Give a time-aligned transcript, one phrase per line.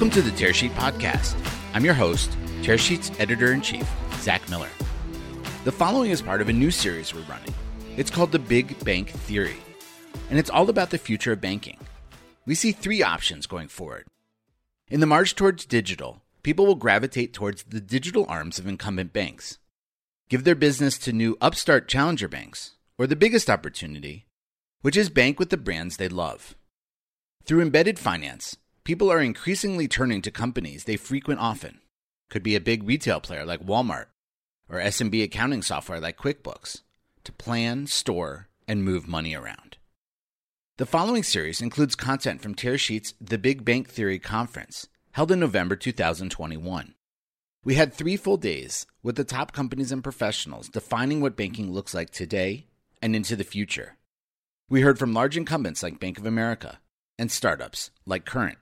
[0.00, 1.36] Welcome to the Tearsheet Podcast.
[1.74, 2.30] I'm your host,
[2.62, 3.86] Tearsheet's editor in chief,
[4.20, 4.70] Zach Miller.
[5.64, 7.52] The following is part of a new series we're running.
[7.98, 9.58] It's called The Big Bank Theory,
[10.30, 11.76] and it's all about the future of banking.
[12.46, 14.06] We see three options going forward.
[14.88, 19.58] In the march towards digital, people will gravitate towards the digital arms of incumbent banks,
[20.30, 24.24] give their business to new upstart challenger banks, or the biggest opportunity,
[24.80, 26.56] which is bank with the brands they love.
[27.44, 31.80] Through embedded finance, people are increasingly turning to companies they frequent often.
[32.28, 34.06] Could be a big retail player like Walmart
[34.68, 36.82] or SMB accounting software like QuickBooks
[37.24, 39.76] to plan, store, and move money around.
[40.78, 45.76] The following series includes content from Tearsheet's The Big Bank Theory conference, held in November
[45.76, 46.94] 2021.
[47.62, 51.92] We had three full days with the top companies and professionals defining what banking looks
[51.92, 52.68] like today
[53.02, 53.98] and into the future.
[54.70, 56.80] We heard from large incumbents like Bank of America
[57.18, 58.56] and startups like Current.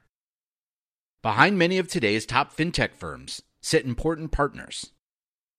[1.28, 4.92] Behind many of today's top fintech firms sit important partners.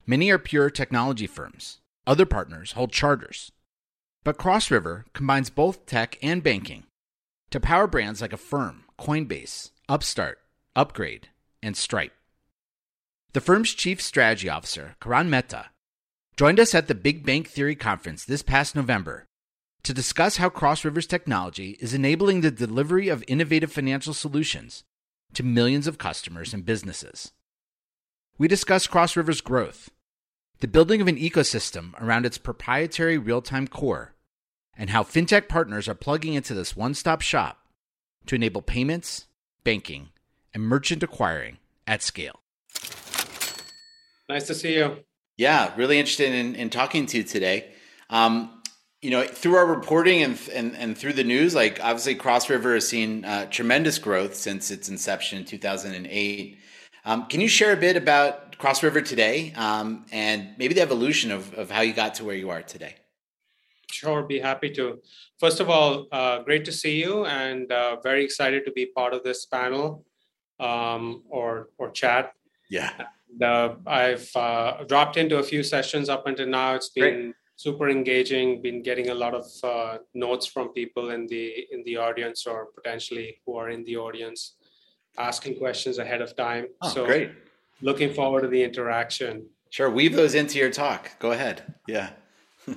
[0.07, 1.77] Many are pure technology firms.
[2.07, 3.51] Other partners hold charters.
[4.23, 6.85] But Cross River combines both tech and banking
[7.51, 10.39] to power brands like Affirm, Coinbase, Upstart,
[10.75, 11.27] Upgrade,
[11.61, 12.13] and Stripe.
[13.33, 15.67] The firm's chief strategy officer, Karan Mehta,
[16.35, 19.27] joined us at the Big Bank Theory Conference this past November
[19.83, 24.83] to discuss how Cross River's technology is enabling the delivery of innovative financial solutions
[25.33, 27.31] to millions of customers and businesses.
[28.37, 29.89] We discuss Cross River's growth,
[30.59, 34.13] the building of an ecosystem around its proprietary real time core,
[34.77, 37.59] and how fintech partners are plugging into this one stop shop
[38.25, 39.27] to enable payments,
[39.63, 40.09] banking,
[40.53, 42.41] and merchant acquiring at scale.
[44.29, 44.97] Nice to see you.
[45.37, 47.71] Yeah, really interested in, in talking to you today.
[48.09, 48.58] Um,
[49.01, 52.73] you know, through our reporting and, and, and through the news, like obviously Cross River
[52.73, 56.57] has seen uh, tremendous growth since its inception in 2008.
[57.05, 61.31] Um, can you share a bit about Cross River today um, and maybe the evolution
[61.31, 62.95] of, of how you got to where you are today?
[63.89, 64.99] Sure, be happy to.
[65.39, 69.13] First of all, uh, great to see you and uh, very excited to be part
[69.13, 70.05] of this panel
[70.59, 72.33] um, or, or chat.
[72.69, 72.91] Yeah.
[73.37, 76.75] The, I've uh, dropped into a few sessions up until now.
[76.75, 81.27] It's been great super engaging been getting a lot of uh, notes from people in
[81.27, 84.55] the in the audience or potentially who are in the audience
[85.17, 86.65] asking questions ahead of time.
[86.81, 87.31] Oh, so great.
[87.81, 89.33] looking forward to the interaction.
[89.71, 91.01] Sure weave those into your talk.
[91.19, 91.57] Go ahead.
[91.87, 92.09] Yeah.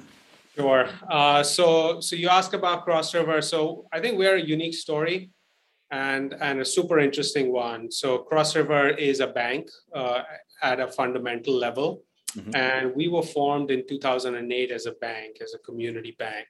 [0.55, 0.87] Sure.
[1.09, 1.67] Uh, so
[2.07, 5.31] so you ask about cross river so i think we're a unique story
[5.91, 7.91] and and a super interesting one.
[8.01, 10.21] So cross river is a bank uh,
[10.71, 11.89] at a fundamental level
[12.37, 12.55] Mm-hmm.
[12.55, 16.49] And we were formed in 2008 as a bank, as a community bank.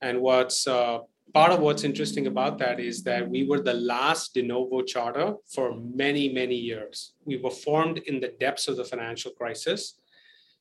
[0.00, 1.00] And what's uh,
[1.32, 5.34] part of what's interesting about that is that we were the last de novo charter
[5.48, 7.14] for many, many years.
[7.24, 9.94] We were formed in the depths of the financial crisis.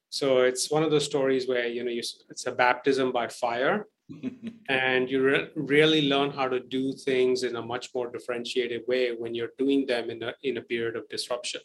[0.09, 3.87] So it's one of those stories where you know you, it's a baptism by fire,
[4.69, 9.15] and you re- really learn how to do things in a much more differentiated way
[9.17, 11.61] when you're doing them in a in a period of disruption.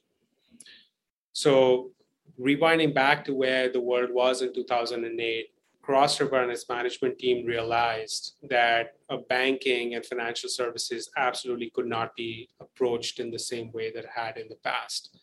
[1.35, 1.93] So
[2.41, 5.51] rewinding back to where the world was in 2008,
[5.83, 8.97] Cross River and its management team realized that
[9.29, 14.37] banking and financial services absolutely could not be approached in the same way that had
[14.37, 15.17] in the past.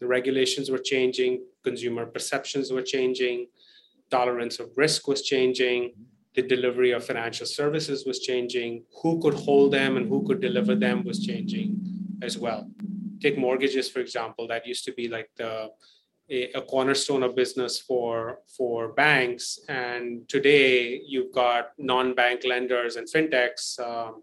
[0.00, 3.46] The regulations were changing, consumer perceptions were changing,
[4.10, 5.92] tolerance of risk was changing,
[6.34, 10.74] the delivery of financial services was changing, who could hold them and who could deliver
[10.74, 11.76] them was changing
[12.22, 12.68] as well.
[13.20, 15.70] Take mortgages, for example, that used to be like the
[16.30, 19.58] a, a, cornerstone of business for for banks.
[19.68, 24.22] And today you've got non-bank lenders and fintechs um,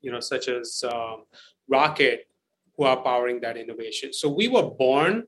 [0.00, 1.24] you know such as um,
[1.68, 2.28] rocket
[2.76, 4.12] who are powering that innovation.
[4.12, 5.24] So we were born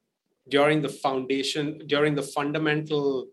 [0.49, 3.26] during the foundation during the fundamental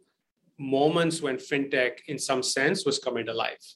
[0.60, 3.76] moments when fintech in some sense was coming to life.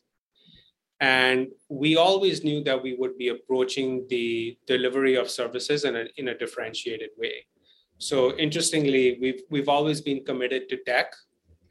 [1.00, 6.06] And we always knew that we would be approaching the delivery of services in a,
[6.18, 7.46] in a differentiated way
[8.00, 11.14] so interestingly, we've we've always been committed to tech,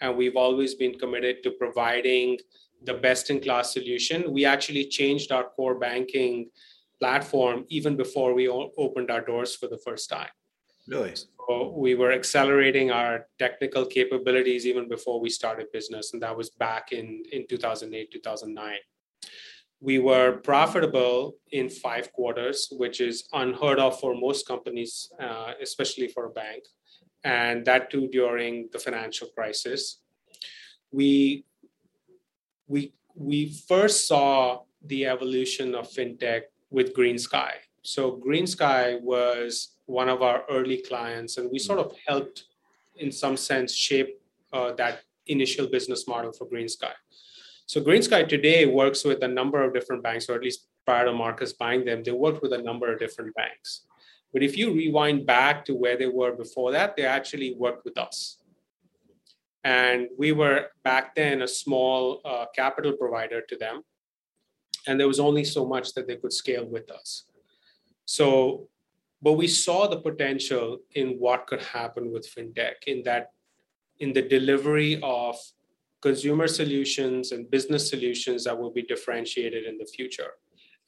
[0.00, 2.38] and we've always been committed to providing
[2.82, 4.32] the best-in-class solution.
[4.32, 6.50] We actually changed our core banking
[7.00, 10.28] platform even before we opened our doors for the first time.
[10.88, 11.14] Really?
[11.14, 16.50] So we were accelerating our technical capabilities even before we started business, and that was
[16.50, 18.76] back in in 2008, 2009
[19.86, 26.08] we were profitable in five quarters, which is unheard of for most companies, uh, especially
[26.08, 26.64] for a bank,
[27.22, 30.00] and that too during the financial crisis.
[30.90, 31.44] We
[32.66, 33.38] we we
[33.68, 37.52] first saw the evolution of fintech with GreenSky.
[37.82, 42.38] So GreenSky was one of our early clients, and we sort of helped,
[42.96, 44.20] in some sense, shape
[44.52, 46.94] uh, that initial business model for GreenSky.
[47.66, 51.12] So GreenSky today works with a number of different banks, or at least prior to
[51.12, 53.86] Marcus buying them, they worked with a number of different banks.
[54.32, 57.98] But if you rewind back to where they were before that, they actually worked with
[57.98, 58.38] us.
[59.64, 63.82] And we were back then a small uh, capital provider to them.
[64.86, 67.24] And there was only so much that they could scale with us.
[68.04, 68.68] So,
[69.20, 73.32] but we saw the potential in what could happen with fintech in that,
[73.98, 75.36] in the delivery of
[76.02, 80.32] consumer solutions and business solutions that will be differentiated in the future.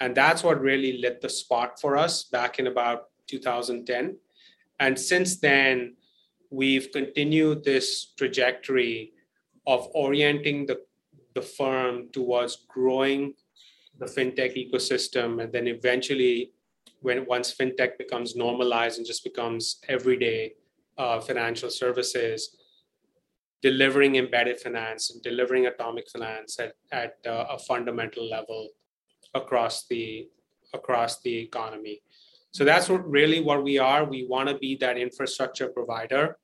[0.00, 4.16] And that's what really lit the spot for us back in about 2010.
[4.80, 5.96] And since then,
[6.50, 9.12] we've continued this trajectory
[9.66, 10.80] of orienting the,
[11.34, 13.34] the firm towards growing
[13.98, 16.52] the fintech ecosystem and then eventually
[17.00, 20.54] when once fintech becomes normalized and just becomes everyday
[20.96, 22.56] uh, financial services,
[23.62, 28.70] delivering embedded finance and delivering atomic finance at, at uh, a fundamental level
[29.34, 30.28] across the
[30.74, 32.02] across the economy.
[32.50, 34.04] So that's what really what we are.
[34.04, 36.38] We want to be that infrastructure provider,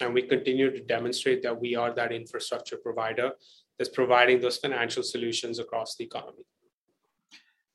[0.00, 3.32] and we continue to demonstrate that we are that infrastructure provider
[3.78, 6.44] that's providing those financial solutions across the economy.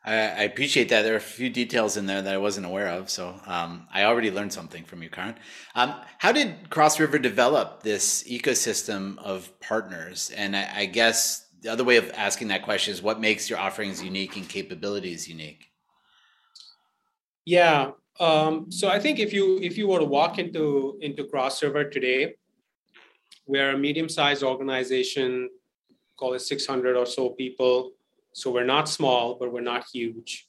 [0.06, 1.04] I, appreciate that.
[1.04, 4.04] There are a few details in there that I wasn't aware of, so um, I
[4.04, 5.36] already learned something from you, Karan.
[5.76, 10.32] Um, how did Cross River develop this ecosystem of partners?
[10.36, 13.60] And I, I guess the other way of asking that question is, what makes your
[13.60, 15.70] offerings unique and capabilities unique?
[17.46, 17.92] Yeah.
[18.20, 21.86] Um, so I think if you if you were to walk into into Cross River
[21.86, 22.36] today,
[23.48, 25.50] we're a medium-sized organization,
[26.18, 27.94] call it 600 or so people
[28.33, 30.47] so we're not small, but we're not huge.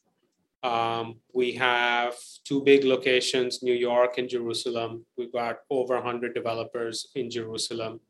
[0.62, 2.14] Um, we have
[2.44, 5.04] two big locations, New York and Jerusalem.
[5.18, 8.00] We've got over 100 developers in Jerusalem.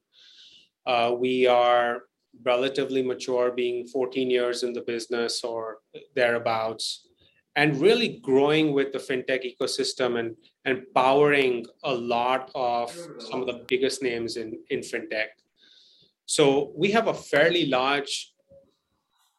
[0.87, 2.03] Uh, we are
[2.45, 5.79] relatively mature, being 14 years in the business or
[6.15, 7.09] thereabouts,
[7.57, 13.47] and really growing with the fintech ecosystem and, and powering a lot of some of
[13.47, 15.29] the biggest names in, in fintech.
[16.27, 18.34] So we have a fairly large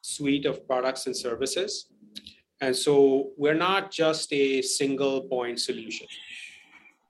[0.05, 1.87] suite of products and services.
[2.61, 6.07] And so we're not just a single point solution.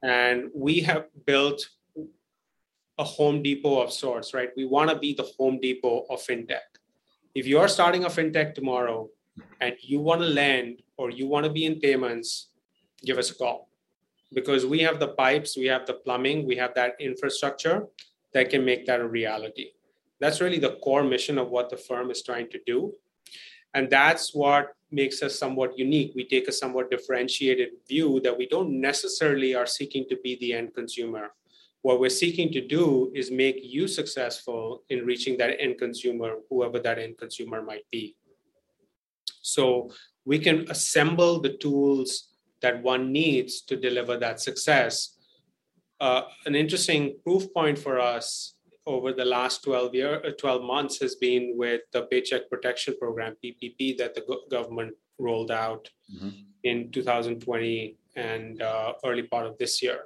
[0.01, 1.67] And we have built
[2.97, 4.49] a Home Depot of sorts, right?
[4.55, 6.67] We want to be the Home Depot of fintech.
[7.33, 9.09] If you're starting a fintech tomorrow
[9.59, 12.47] and you want to lend or you want to be in payments,
[13.03, 13.69] give us a call
[14.33, 17.87] because we have the pipes, we have the plumbing, we have that infrastructure
[18.33, 19.71] that can make that a reality.
[20.19, 22.93] That's really the core mission of what the firm is trying to do.
[23.73, 26.13] And that's what makes us somewhat unique.
[26.15, 30.53] We take a somewhat differentiated view that we don't necessarily are seeking to be the
[30.53, 31.33] end consumer.
[31.81, 36.79] What we're seeking to do is make you successful in reaching that end consumer, whoever
[36.79, 38.15] that end consumer might be.
[39.41, 39.91] So
[40.23, 42.29] we can assemble the tools
[42.61, 45.17] that one needs to deliver that success.
[45.99, 48.54] Uh, an interesting proof point for us
[48.87, 53.35] over the last 12 year uh, 12 months has been with the paycheck protection program
[53.43, 56.29] ppp that the government rolled out mm-hmm.
[56.63, 60.05] in 2020 and uh, early part of this year.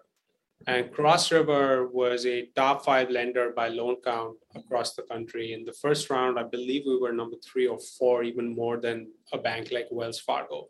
[0.68, 5.54] And cross river was a top five lender by loan count across the country.
[5.54, 9.08] In the first round i believe we were number three or four even more than
[9.32, 10.68] a bank like wells fargo.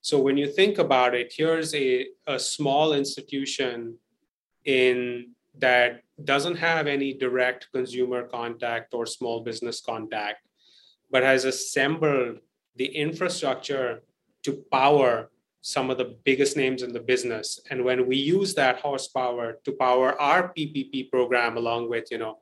[0.00, 3.96] So when you think about it here's a, a small institution
[4.64, 10.46] in that doesn't have any direct consumer contact or small business contact,
[11.10, 12.38] but has assembled
[12.76, 14.02] the infrastructure
[14.44, 15.30] to power
[15.60, 17.60] some of the biggest names in the business.
[17.70, 22.38] And when we use that horsepower to power our PPP program, along with you know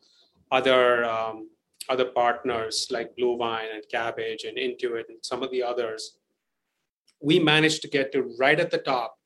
[0.50, 1.48] other um,
[1.88, 6.16] other partners like Bluevine and Kabbage and Intuit and some of the others,
[7.20, 9.16] we managed to get to right at the top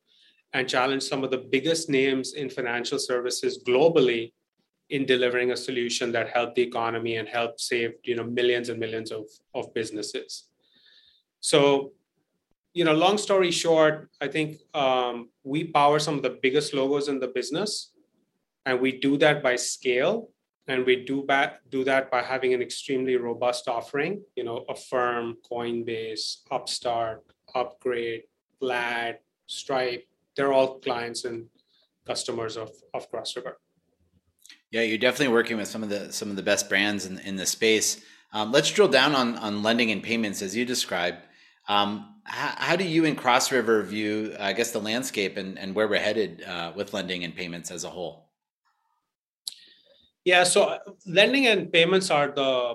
[0.55, 4.33] and challenge some of the biggest names in financial services globally
[4.91, 8.81] in delivering a solution that helped the economy and helped save you know millions and
[8.81, 10.45] millions of, of businesses.
[11.41, 11.93] So
[12.75, 17.09] you know long story short i think um, we power some of the biggest logos
[17.09, 17.93] in the business
[18.67, 20.29] and we do that by scale
[20.67, 25.37] and we do that do that by having an extremely robust offering you know affirm
[25.51, 27.23] coinbase upstart
[27.55, 28.25] upgrade
[28.61, 30.05] plaid stripe
[30.37, 31.47] they're all clients and
[32.07, 33.59] customers of, of Cross River.
[34.71, 37.37] Yeah, you're definitely working with some of the some of the best brands in, in
[37.37, 38.05] the space.
[38.33, 41.19] Um, let's drill down on on lending and payments as you described.
[41.69, 45.75] Um, how, how, do you and Cross River view, I guess, the landscape and, and
[45.75, 48.29] where we're headed uh, with lending and payments as a whole?
[50.25, 52.75] Yeah, so uh, lending and payments are the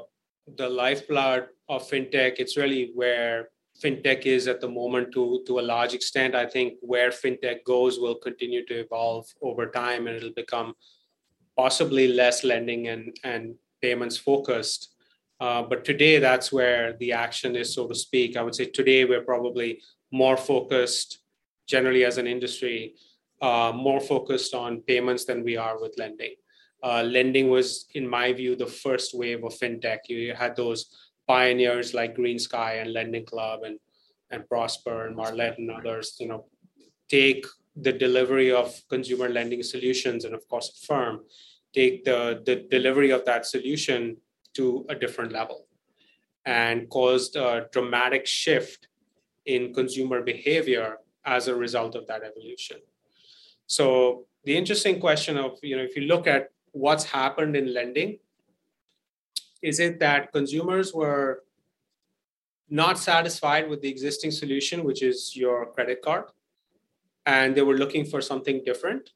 [0.58, 2.36] the lifeblood of fintech.
[2.38, 3.50] It's really where
[3.84, 6.36] fintech is at the moment to to a large extent.
[6.36, 10.76] I think where fintech goes will continue to evolve over time, and it'll become
[11.56, 14.94] possibly less lending and and payments focused.
[15.40, 18.36] Uh, but today, that's where the action is, so to speak.
[18.36, 19.82] I would say today we're probably
[20.12, 21.20] more focused,
[21.66, 22.96] generally as an industry,
[23.42, 26.36] uh, more focused on payments than we are with lending.
[26.84, 30.00] Uh, lending was, in my view, the first wave of fintech.
[30.08, 33.78] You had those pioneers like Green Sky and Lending Club and
[34.32, 36.18] and Prosper and Marlette and others.
[36.20, 36.46] You know,
[37.08, 37.46] take
[37.76, 41.22] the delivery of consumer lending solutions and of course Affirm
[41.74, 44.18] take the, the delivery of that solution
[44.56, 45.68] to a different level
[46.46, 48.88] and caused a dramatic shift
[49.46, 52.78] in consumer behavior as a result of that evolution.
[53.68, 58.18] So the interesting question of, you know, if you look at what's happened in lending,
[59.62, 61.44] is it that consumers were
[62.70, 66.26] not satisfied with the existing solution, which is your credit card,
[67.26, 69.12] and they were looking for something different?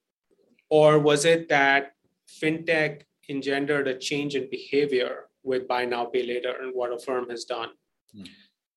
[0.69, 1.93] Or was it that
[2.27, 7.45] fintech engendered a change in behavior with buy now, pay later, and what Affirm has
[7.45, 7.69] done.
[8.15, 8.27] Mm.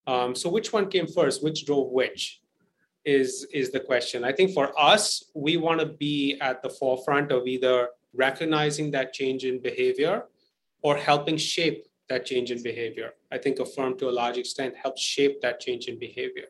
[0.06, 1.42] Um, so, which one came first?
[1.42, 2.40] Which drove which?
[3.04, 4.25] Is is the question.
[4.25, 9.12] I think for us, we want to be at the forefront of either recognizing that
[9.12, 10.25] change in behavior
[10.83, 13.12] or helping shape that change in behavior.
[13.33, 16.47] I think Affirm, to a large extent, helped shape that change in behavior.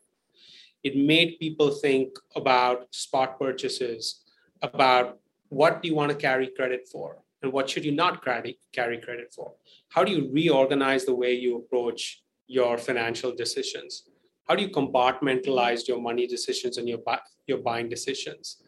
[0.83, 4.23] It made people think about spot purchases,
[4.61, 5.19] about
[5.49, 8.99] what do you want to carry credit for and what should you not carry, carry
[8.99, 9.53] credit for
[9.89, 14.03] how do you reorganize the way you approach your financial decisions
[14.47, 16.99] how do you compartmentalize your money decisions and your
[17.45, 18.61] your buying decisions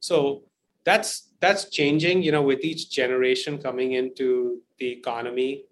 [0.00, 0.42] so
[0.84, 5.64] that's that's changing you know with each generation coming into the economy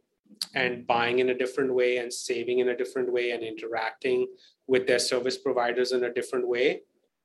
[0.54, 4.26] and buying in a different way and saving in a different way and interacting
[4.66, 6.80] with their service providers in a different way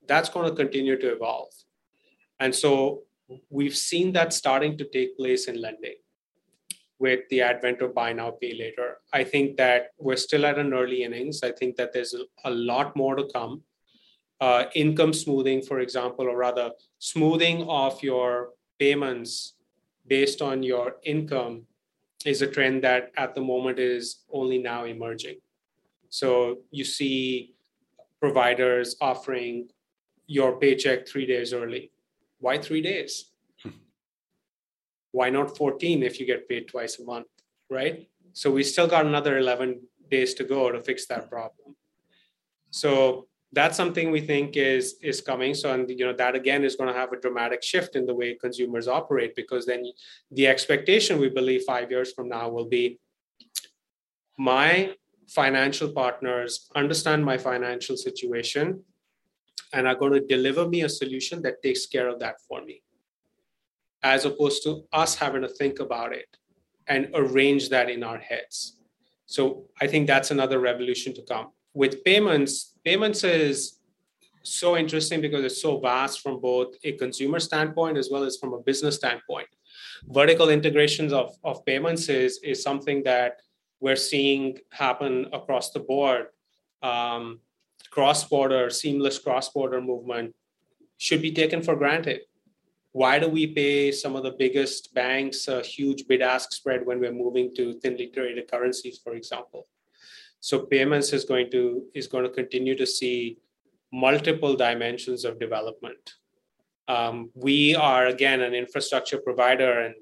[0.07, 1.53] that's going to continue to evolve.
[2.39, 3.03] And so
[3.49, 5.95] we've seen that starting to take place in lending
[6.99, 8.97] with the advent of buy now pay later.
[9.13, 11.43] I think that we're still at an early innings.
[11.43, 13.61] I think that there's a lot more to come
[14.39, 19.55] uh, income smoothing for example or rather smoothing of your payments
[20.07, 21.63] based on your income
[22.25, 25.37] is a trend that at the moment is only now emerging
[26.09, 27.55] so you see
[28.19, 29.69] providers offering
[30.27, 31.91] your paycheck three days early
[32.39, 33.31] why three days?
[35.11, 37.27] Why not 14 if you get paid twice a month,
[37.69, 38.07] right?
[38.33, 41.75] So we still got another 11 days to go to fix that problem.
[42.69, 43.27] So
[43.57, 45.53] that's something we think is is coming.
[45.55, 48.13] So and you know that again is going to have a dramatic shift in the
[48.19, 49.81] way consumers operate because then
[50.37, 52.85] the expectation we believe five years from now will be
[54.37, 54.69] my
[55.41, 58.65] financial partners understand my financial situation
[59.73, 62.83] and are going to deliver me a solution that takes care of that for me,
[64.03, 66.29] as opposed to us having to think about it
[66.87, 68.77] and arrange that in our heads.
[69.25, 71.47] So I think that's another revolution to come.
[71.73, 73.79] With payments, payments is
[74.43, 78.53] so interesting because it's so vast from both a consumer standpoint as well as from
[78.53, 79.49] a business standpoint.
[80.19, 83.33] Vertical integrations of, of payments is, is something that
[83.81, 86.27] we're seeing happen across the board.
[86.81, 87.41] Um,
[87.91, 90.33] cross-border, seamless cross-border movement
[90.97, 92.21] should be taken for granted.
[92.93, 97.21] Why do we pay some of the biggest banks a huge bid-ask spread when we're
[97.23, 99.67] moving to thinly traded currencies, for example?
[100.47, 101.61] So payments is going to
[101.93, 103.37] is going to continue to see
[103.91, 106.13] multiple dimensions of development.
[106.87, 109.95] Um, we are again an infrastructure provider, and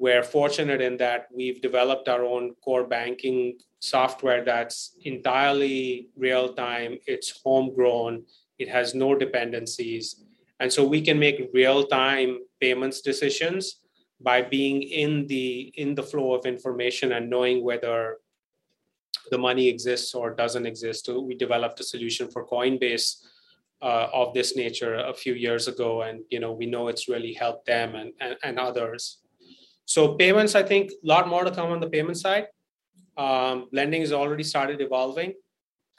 [0.00, 6.98] we're fortunate in that we've developed our own core banking software that's entirely real time,
[7.06, 8.24] it's homegrown,
[8.58, 10.24] it has no dependencies.
[10.58, 13.76] And so we can make real time payments decisions
[14.20, 18.18] by being in the in the flow of information and knowing whether
[19.30, 21.08] the money exists or doesn't exist.
[21.08, 23.24] We developed a solution for Coinbase
[23.82, 27.34] uh, of this nature a few years ago, and you know we know it's really
[27.34, 29.18] helped them and, and, and others.
[29.86, 32.46] So payments, I think, a lot more to come on the payment side.
[33.16, 35.34] Um, lending has already started evolving,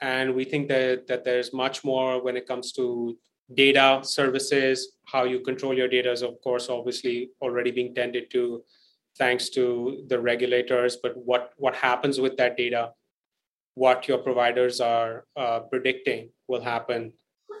[0.00, 3.16] and we think that that there's much more when it comes to
[3.54, 4.96] data services.
[5.04, 8.64] How you control your data is, of course, obviously already being tended to,
[9.16, 10.96] thanks to the regulators.
[10.96, 12.92] But what what happens with that data?
[13.76, 17.12] What your providers are uh, predicting will happen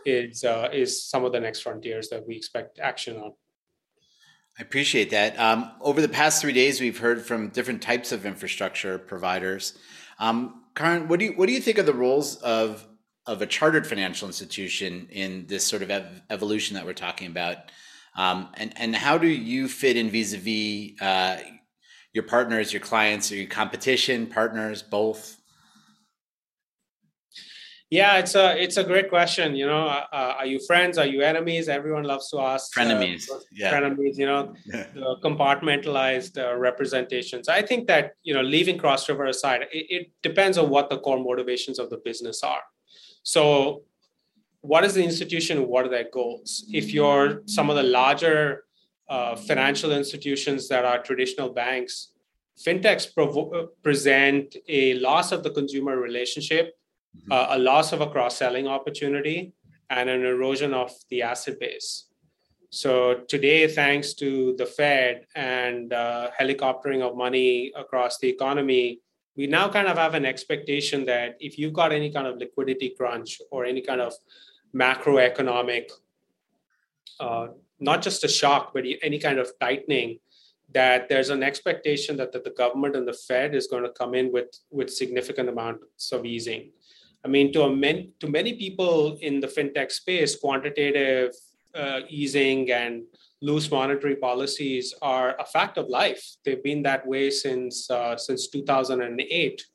[0.04, 3.32] is uh, is some of the next frontiers that we expect action on.
[4.58, 5.38] I appreciate that.
[5.38, 9.78] Um, over the past three days, we've heard from different types of infrastructure providers.
[10.18, 12.86] Um, Karan, what do you what do you think of the roles of
[13.26, 17.58] of a chartered financial institution in this sort of ev- evolution that we're talking about?
[18.16, 21.42] Um, and and how do you fit in vis-a-vis uh,
[22.14, 25.36] your partners, your clients, or your competition, partners, both?
[27.90, 29.54] Yeah, it's a it's a great question.
[29.54, 30.98] You know, uh, uh are you friends?
[30.98, 31.68] Are you enemies?
[31.68, 32.74] Everyone loves to ask.
[32.74, 33.30] Frenemies.
[33.30, 33.72] Uh, yeah.
[33.72, 34.18] Frenemies.
[34.18, 37.48] You know, the compartmentalized uh, representations.
[37.48, 40.98] I think that you know, leaving Cross River aside, it, it depends on what the
[40.98, 42.62] core motivations of the business are.
[43.22, 43.82] So,
[44.62, 45.68] what is the institution?
[45.68, 46.64] What are their goals?
[46.72, 48.64] If you're some of the larger
[49.08, 52.10] uh, financial institutions that are traditional banks,
[52.58, 56.72] fintechs provo- uh, present a loss of the consumer relationship
[57.16, 57.32] mm-hmm.
[57.32, 59.52] uh, a loss of a cross selling opportunity,
[59.90, 62.06] and an erosion of the asset base.
[62.70, 69.00] So today, thanks to the Fed and uh, helicoptering of money across the economy,
[69.36, 72.94] we now kind of have an expectation that if you've got any kind of liquidity
[72.96, 74.12] crunch or any kind of
[74.74, 75.90] macroeconomic,
[77.20, 80.18] uh, not just a shock, but any kind of tightening,
[80.72, 84.14] that there's an expectation that, that the government and the Fed is going to come
[84.14, 86.72] in with, with significant amounts of easing.
[87.26, 91.32] I mean, to, many, to many people in the fintech space, quantitative
[91.74, 93.02] uh, easing and
[93.40, 96.24] loose monetary policies are a fact of life.
[96.44, 99.66] They've been that way since uh, since 2008.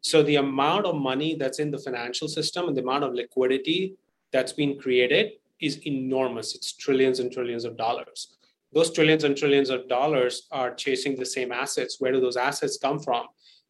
[0.00, 3.96] So the amount of money that's in the financial system and the amount of liquidity
[4.32, 6.54] that's been created is enormous.
[6.54, 8.34] It's trillions and trillions of dollars.
[8.72, 12.00] Those trillions and trillions of dollars are chasing the same assets.
[12.00, 13.26] Where do those assets come from?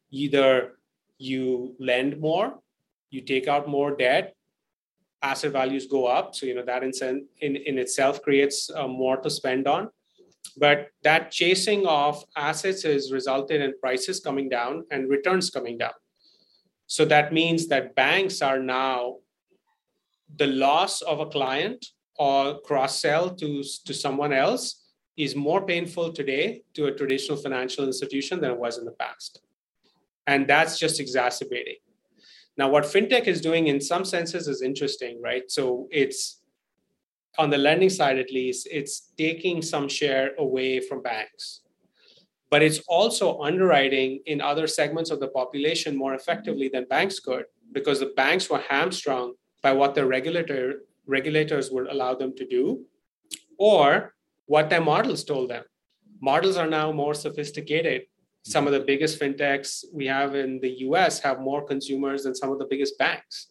[0.09, 0.77] Either
[1.17, 2.59] you lend more
[3.09, 4.35] you take out more debt
[5.21, 6.35] asset values go up.
[6.35, 6.91] So you know that in,
[7.41, 9.89] in, in itself creates uh, more to spend on.
[10.57, 15.93] But that chasing of assets has resulted in prices coming down and returns coming down.
[16.87, 19.17] So that means that banks are now
[20.35, 21.85] the loss of a client
[22.17, 24.85] or cross sell to, to someone else
[25.17, 29.41] is more painful today to a traditional financial institution than it was in the past.
[30.25, 31.75] And that's just exacerbating
[32.59, 35.49] now, what fintech is doing in some senses is interesting, right?
[35.49, 36.41] So it's
[37.37, 41.61] on the lending side, at least, it's taking some share away from banks.
[42.49, 47.45] But it's also underwriting in other segments of the population more effectively than banks could
[47.71, 52.83] because the banks were hamstrung by what the regulator regulators would allow them to do
[53.57, 54.15] or
[54.47, 55.63] what their models told them.
[56.19, 58.01] Models are now more sophisticated
[58.43, 62.51] some of the biggest fintechs we have in the US have more consumers than some
[62.51, 63.47] of the biggest banks.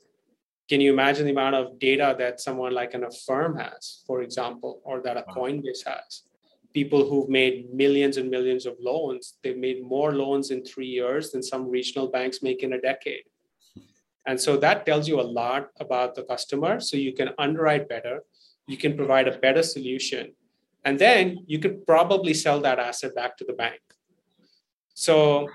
[0.68, 4.80] Can you imagine the amount of data that someone like an Affirm has, for example,
[4.84, 6.22] or that a Coinbase has?
[6.74, 11.32] People who've made millions and millions of loans, they've made more loans in three years
[11.32, 13.24] than some regional banks make in a decade.
[14.26, 16.80] And so that tells you a lot about the customer.
[16.80, 18.24] So you can underwrite better,
[18.66, 20.34] you can provide a better solution,
[20.84, 23.80] and then you could probably sell that asset back to the bank
[24.98, 25.48] so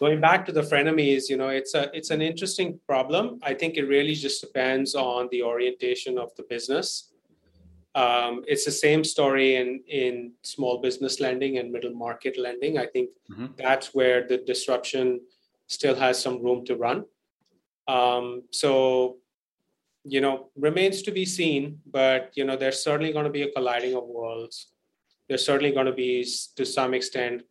[0.00, 3.38] going back to the frenemies, you know, it's a it's an interesting problem.
[3.42, 7.12] I think it really just depends on the orientation of the business.
[7.94, 12.76] Um, it's the same story in in small business lending and middle market lending.
[12.76, 13.46] I think mm-hmm.
[13.56, 15.20] that's where the disruption
[15.68, 17.04] still has some room to run.
[17.86, 19.18] Um, so
[20.04, 23.50] you know remains to be seen but you know there's certainly going to be a
[23.50, 24.68] colliding of worlds
[25.26, 26.24] there's certainly going to be
[26.56, 27.42] to some extent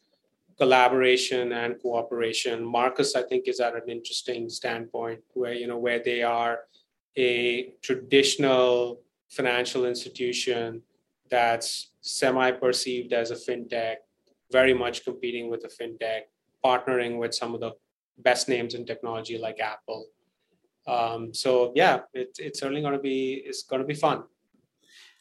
[0.57, 2.65] collaboration and cooperation.
[2.65, 6.61] Marcus, I think, is at an interesting standpoint where you know where they are
[7.17, 10.81] a traditional financial institution
[11.29, 13.95] that's semi-perceived as a fintech,
[14.51, 16.21] very much competing with a fintech,
[16.63, 17.71] partnering with some of the
[18.19, 20.05] best names in technology like Apple.
[20.87, 24.23] Um, so yeah, it, it's certainly going to be it's going to be fun.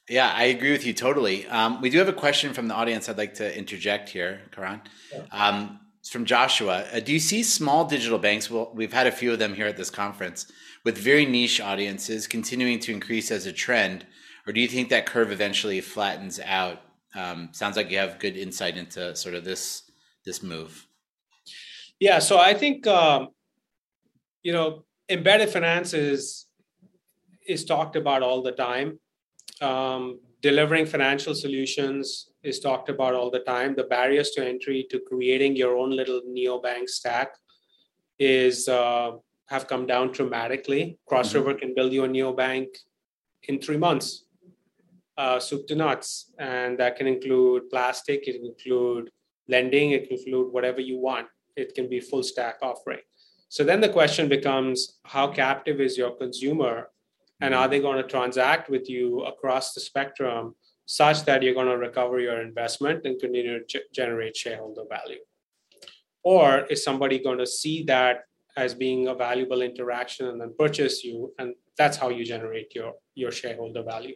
[0.08, 1.46] Yeah, I agree with you totally.
[1.48, 4.80] Um, we do have a question from the audience I'd like to interject here, Karan.
[5.32, 6.86] Um, it's from Joshua.
[6.92, 8.48] Uh, do you see small digital banks?
[8.48, 10.46] Well, we've had a few of them here at this conference
[10.84, 14.06] with very niche audiences continuing to increase as a trend,
[14.46, 16.80] or do you think that curve eventually flattens out?
[17.16, 19.90] Um, sounds like you have good insight into sort of this
[20.24, 20.86] this move.
[21.98, 23.30] Yeah, so I think um,
[24.44, 26.46] you know embedded finance is
[27.48, 29.00] is talked about all the time
[29.60, 33.74] um, delivering financial solutions is talked about all the time.
[33.74, 37.30] The barriers to entry to creating your own little neobank stack
[38.18, 39.12] is uh,
[39.46, 40.98] have come down dramatically.
[41.06, 41.38] Cross mm-hmm.
[41.38, 42.66] River can build you a neobank
[43.48, 44.24] in three months,
[45.16, 48.26] uh, soup to nuts, and that can include plastic.
[48.26, 49.10] It can include
[49.48, 49.92] lending.
[49.92, 51.26] It can include whatever you want.
[51.56, 53.00] It can be full stack offering.
[53.48, 56.90] So then the question becomes: How captive is your consumer,
[57.40, 60.54] and are they going to transact with you across the spectrum?
[60.86, 65.18] such that you're going to recover your investment and continue to generate shareholder value?
[66.22, 68.24] Or is somebody going to see that
[68.56, 71.32] as being a valuable interaction and then purchase you?
[71.38, 74.14] And that's how you generate your, your shareholder value.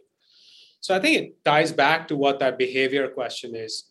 [0.79, 3.89] So I think it ties back to what that behavior question is.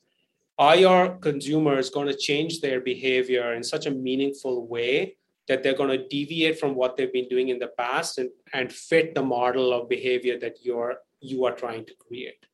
[0.58, 5.16] Are your consumers going to change their behavior in such a meaningful way
[5.50, 8.72] that they're going to deviate from what they've been doing in the past and, and
[8.72, 12.46] fit the model of behavior that you're you are trying to create?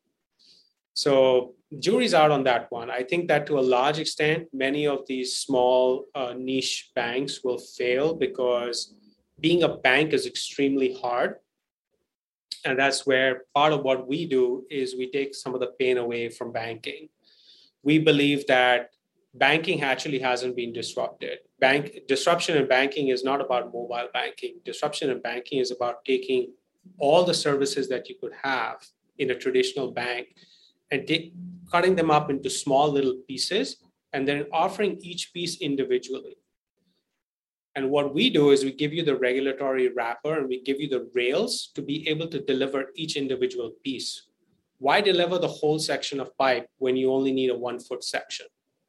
[0.95, 2.91] So jury's out on that one.
[2.91, 7.59] I think that to a large extent, many of these small uh, niche banks will
[7.59, 8.95] fail because
[9.39, 11.35] being a bank is extremely hard.
[12.65, 15.99] And that's where part of what we do is we take some of the pain
[15.99, 17.11] away from banking.
[17.83, 18.89] We believe that
[19.35, 21.41] banking actually hasn't been disrupted.
[21.59, 24.57] Bank disruption in banking is not about mobile banking.
[24.65, 26.53] Disruption in banking is about taking
[26.99, 28.85] all the services that you could have
[29.19, 30.29] in a traditional bank
[30.91, 31.33] and take,
[31.71, 33.77] cutting them up into small little pieces
[34.13, 36.37] and then offering each piece individually.
[37.75, 40.89] And what we do is we give you the regulatory wrapper and we give you
[40.89, 44.29] the rails to be able to deliver each individual piece.
[44.79, 48.47] Why deliver the whole section of pipe when you only need a one foot section?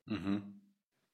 [0.10, 0.38] Mm-hmm.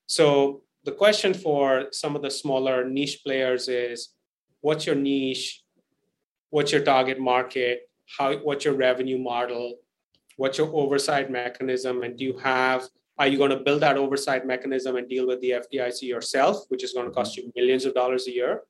[0.05, 4.09] So the question for some of the smaller niche players is
[4.61, 5.63] what's your niche?
[6.49, 7.89] What's your target market?
[8.17, 9.77] How, what's your revenue model?
[10.37, 12.87] what's your oversight mechanism and do you have
[13.19, 16.83] are you going to build that oversight mechanism and deal with the fdic yourself which
[16.83, 18.61] is going to cost you millions of dollars a year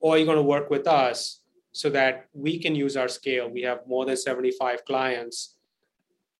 [0.00, 1.40] or are you going to work with us
[1.72, 5.56] so that we can use our scale we have more than 75 clients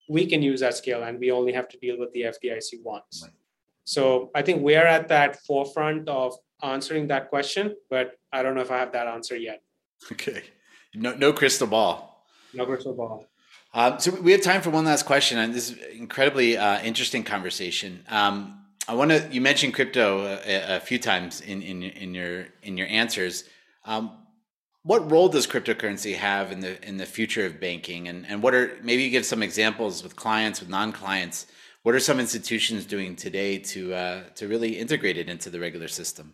[0.07, 3.27] we can use that scale and we only have to deal with the fdic once
[3.89, 8.61] so i think we're at that forefront of answering that question but i don't know
[8.61, 9.61] if i have that answer yet
[10.11, 10.43] okay
[10.93, 13.25] no, no crystal ball no crystal ball
[13.73, 17.23] um, so we have time for one last question, and this is incredibly uh, interesting
[17.23, 18.03] conversation.
[18.09, 19.29] Um, I want to.
[19.31, 23.43] You mentioned crypto a, a, few times in, in in your in your answers.
[23.85, 24.11] Um,
[24.81, 28.55] what role does cryptocurrency have in the in the future of banking, and and what
[28.55, 31.45] are maybe you give some examples with clients with non clients?
[31.83, 35.87] What are some institutions doing today to uh, to really integrate it into the regular
[35.87, 36.33] system?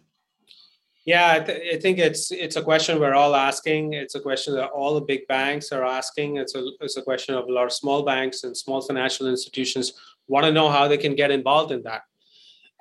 [1.06, 3.94] Yeah, I, th- I, think it's it's a question we're all asking.
[3.94, 6.38] It's a question that all the big banks are asking.
[6.38, 9.94] It's a it's a question of a lot of small banks and small financial institutions
[10.28, 12.02] want to know how they can get involved in that.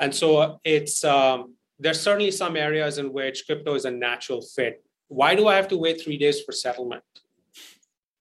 [0.00, 4.82] And so it's um, there's certainly some areas in which crypto is a natural fit.
[5.08, 7.04] Why do I have to wait three days for settlement?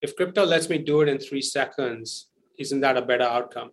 [0.02, 2.28] If crypto lets me do it in three seconds,
[2.60, 3.72] isn't that a better outcome?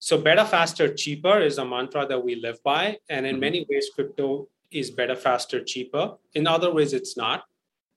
[0.00, 3.40] So better, faster, cheaper is a mantra that we live by, and in mm-hmm.
[3.40, 6.16] many ways, crypto is better, faster, cheaper.
[6.32, 7.44] In other ways, it's not.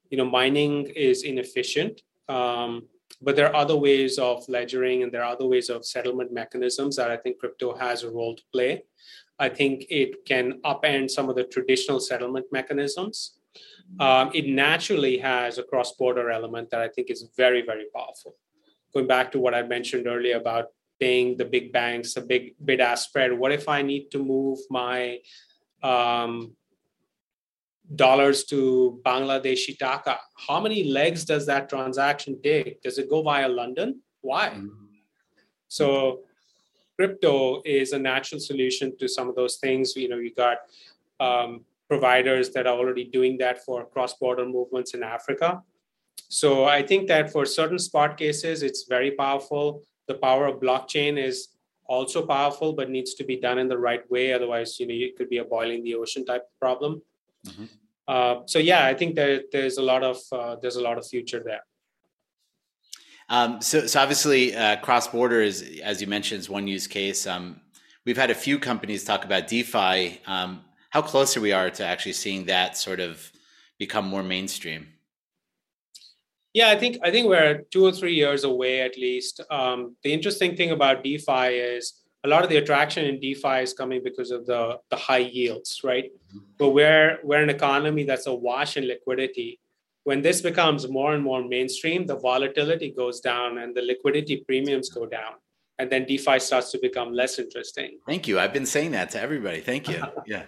[0.09, 2.83] You know, mining is inefficient, um,
[3.21, 6.97] but there are other ways of ledgering and there are other ways of settlement mechanisms
[6.97, 8.83] that I think crypto has a role to play.
[9.39, 13.39] I think it can upend some of the traditional settlement mechanisms.
[13.99, 18.35] Um, it naturally has a cross border element that I think is very, very powerful.
[18.93, 20.65] Going back to what I mentioned earlier about
[21.03, 24.59] paying the big banks a big bid ask spread, what if I need to move
[24.79, 24.97] my
[25.91, 26.33] um,
[27.95, 30.19] dollars to Bangladeshi taka.
[30.47, 32.81] How many legs does that transaction take?
[32.81, 34.01] Does it go via London?
[34.21, 34.49] Why?
[34.49, 34.85] Mm-hmm.
[35.67, 35.85] So
[36.97, 39.95] crypto is a natural solution to some of those things.
[39.95, 40.57] You know, you got
[41.19, 45.61] um, providers that are already doing that for cross-border movements in Africa.
[46.29, 49.83] So I think that for certain spot cases, it's very powerful.
[50.07, 51.49] The power of blockchain is
[51.85, 54.33] also powerful, but needs to be done in the right way.
[54.33, 57.01] Otherwise, you know, it could be a boiling the ocean type problem.
[57.47, 57.65] Mm-hmm.
[58.07, 61.07] Uh, so yeah, I think that there's a lot of uh, there's a lot of
[61.07, 61.61] future there.
[63.29, 67.25] Um, so, so obviously, uh, cross border is, as you mentioned, is one use case.
[67.25, 67.61] Um,
[68.05, 70.19] we've had a few companies talk about DeFi.
[70.27, 73.31] Um, how close are we are to actually seeing that sort of
[73.79, 74.92] become more mainstream?
[76.53, 79.41] Yeah, I think I think we're two or three years away at least.
[79.49, 83.73] Um, the interesting thing about DeFi is a lot of the attraction in DeFi is
[83.73, 86.05] coming because of the, the high yields, right?
[86.05, 86.39] Mm-hmm.
[86.57, 89.59] But we're, we're an economy that's awash in liquidity.
[90.05, 94.89] When this becomes more and more mainstream, the volatility goes down and the liquidity premiums
[94.89, 95.33] go down.
[95.79, 97.99] And then DeFi starts to become less interesting.
[98.05, 98.39] Thank you.
[98.39, 99.59] I've been saying that to everybody.
[99.59, 100.01] Thank you.
[100.25, 100.43] Yeah.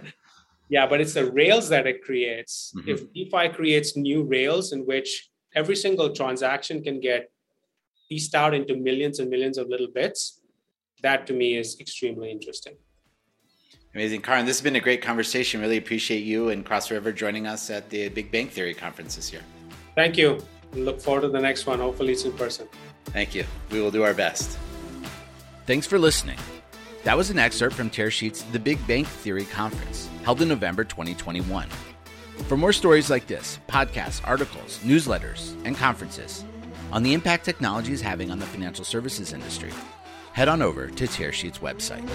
[0.68, 2.74] Yeah, but it's the rails that it creates.
[2.76, 2.88] Mhm.
[2.88, 7.32] If DeFi creates new rails in which every single transaction can get
[8.10, 10.42] pieced out into millions and millions of little bits,
[11.02, 12.76] that to me is extremely interesting.
[13.94, 14.22] Amazing.
[14.22, 15.62] Karan, this has been a great conversation.
[15.62, 19.32] Really appreciate you and Cross River joining us at the Big Bank Theory conference this
[19.32, 19.42] year.
[19.96, 20.44] Thank you.
[20.74, 21.80] Look forward to the next one.
[21.80, 22.68] Hopefully, it's in person.
[23.06, 23.46] Thank you.
[23.72, 24.58] We will do our best.
[25.66, 26.38] Thanks for listening.
[27.06, 31.70] That was an excerpt from Tearsheet's The Big Bank Theory Conference, held in November 2021.
[32.44, 36.46] For more stories like this, podcasts, articles, newsletters, and conferences
[36.92, 39.72] on the impact technology is having on the financial services industry,
[40.34, 42.06] head on over to Tearsheet's website.